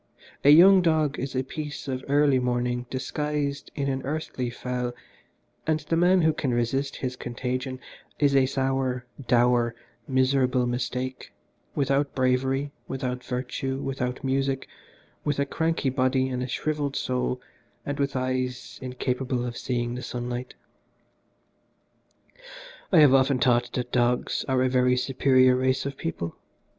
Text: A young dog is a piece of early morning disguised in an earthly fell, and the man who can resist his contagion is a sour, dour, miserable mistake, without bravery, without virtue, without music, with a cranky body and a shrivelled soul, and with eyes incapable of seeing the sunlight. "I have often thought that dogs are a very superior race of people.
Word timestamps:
A 0.43 0.49
young 0.49 0.81
dog 0.81 1.19
is 1.19 1.35
a 1.35 1.43
piece 1.43 1.87
of 1.87 2.03
early 2.07 2.39
morning 2.39 2.87
disguised 2.89 3.69
in 3.75 3.87
an 3.87 4.01
earthly 4.01 4.49
fell, 4.49 4.95
and 5.67 5.81
the 5.81 5.95
man 5.95 6.23
who 6.23 6.33
can 6.33 6.51
resist 6.51 6.95
his 7.05 7.15
contagion 7.15 7.79
is 8.17 8.35
a 8.35 8.47
sour, 8.47 9.05
dour, 9.27 9.75
miserable 10.07 10.65
mistake, 10.65 11.31
without 11.75 12.15
bravery, 12.15 12.71
without 12.87 13.23
virtue, 13.23 13.77
without 13.77 14.23
music, 14.23 14.67
with 15.23 15.37
a 15.37 15.45
cranky 15.45 15.91
body 15.91 16.29
and 16.29 16.41
a 16.41 16.47
shrivelled 16.47 16.95
soul, 16.95 17.39
and 17.85 17.99
with 17.99 18.15
eyes 18.15 18.79
incapable 18.81 19.45
of 19.45 19.55
seeing 19.55 19.93
the 19.93 20.01
sunlight. 20.01 20.55
"I 22.91 23.01
have 23.01 23.13
often 23.13 23.37
thought 23.37 23.71
that 23.73 23.91
dogs 23.91 24.45
are 24.47 24.63
a 24.63 24.67
very 24.67 24.97
superior 24.97 25.55
race 25.55 25.85
of 25.85 25.95
people. 25.95 26.35